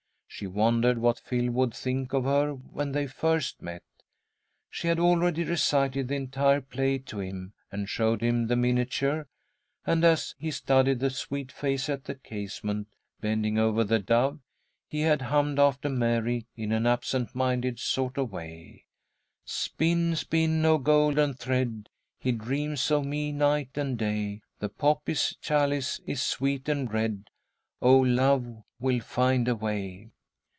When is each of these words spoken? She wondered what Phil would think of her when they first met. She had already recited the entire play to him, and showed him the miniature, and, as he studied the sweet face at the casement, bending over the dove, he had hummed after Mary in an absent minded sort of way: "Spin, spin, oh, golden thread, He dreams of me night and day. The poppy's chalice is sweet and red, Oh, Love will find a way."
She 0.33 0.47
wondered 0.47 0.97
what 0.97 1.19
Phil 1.19 1.51
would 1.51 1.71
think 1.73 2.13
of 2.13 2.23
her 2.23 2.53
when 2.53 2.93
they 2.93 3.05
first 3.05 3.61
met. 3.61 3.83
She 4.71 4.87
had 4.87 4.97
already 4.97 5.43
recited 5.43 6.07
the 6.07 6.15
entire 6.15 6.61
play 6.61 6.97
to 6.99 7.19
him, 7.19 7.53
and 7.71 7.87
showed 7.87 8.23
him 8.23 8.47
the 8.47 8.55
miniature, 8.55 9.27
and, 9.85 10.03
as 10.03 10.33
he 10.39 10.49
studied 10.49 10.99
the 10.99 11.11
sweet 11.11 11.51
face 11.51 11.89
at 11.89 12.05
the 12.05 12.15
casement, 12.15 12.87
bending 13.19 13.59
over 13.59 13.83
the 13.83 13.99
dove, 13.99 14.39
he 14.87 15.01
had 15.01 15.21
hummed 15.23 15.59
after 15.59 15.89
Mary 15.89 16.47
in 16.55 16.71
an 16.71 16.87
absent 16.87 17.35
minded 17.35 17.77
sort 17.77 18.17
of 18.17 18.31
way: 18.31 18.85
"Spin, 19.45 20.15
spin, 20.15 20.65
oh, 20.65 20.79
golden 20.79 21.35
thread, 21.35 21.89
He 22.17 22.31
dreams 22.31 22.89
of 22.89 23.05
me 23.05 23.31
night 23.31 23.77
and 23.77 23.95
day. 23.95 24.41
The 24.57 24.69
poppy's 24.69 25.35
chalice 25.41 25.99
is 26.07 26.19
sweet 26.21 26.67
and 26.67 26.91
red, 26.91 27.29
Oh, 27.79 27.99
Love 27.99 28.63
will 28.79 29.01
find 29.01 29.47
a 29.47 29.55
way." 29.55 30.09